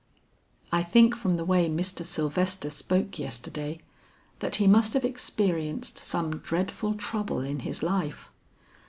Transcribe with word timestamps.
"I 0.71 0.81
think 0.81 1.15
from 1.15 1.35
the 1.35 1.45
way 1.45 1.69
Mr. 1.69 2.03
Sylvester 2.03 2.71
spoke 2.71 3.19
yesterday, 3.19 3.81
that 4.39 4.55
he 4.55 4.65
must 4.65 4.95
have 4.95 5.05
experienced 5.05 5.99
some 5.99 6.39
dreadful 6.39 6.95
trouble 6.95 7.41
in 7.41 7.59
his 7.59 7.83
life. 7.83 8.31